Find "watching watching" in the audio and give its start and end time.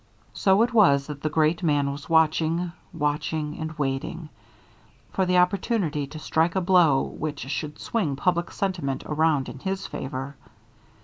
2.09-3.59